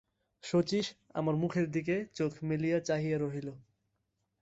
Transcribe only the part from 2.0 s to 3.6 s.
চোখ মেলিয়া চাহিয়া রহিল।